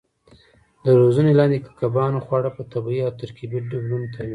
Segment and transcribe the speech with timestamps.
[0.85, 4.29] د روزنې لاندې کبانو خواړه په طبیعي او ترکیبي ډولونو تامینېږي.